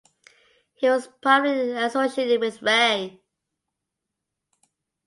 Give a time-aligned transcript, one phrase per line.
[0.73, 3.21] He was primarily associated with Ray.